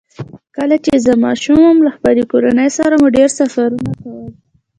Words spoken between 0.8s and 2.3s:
چې زه ماشوم وم، له خپلې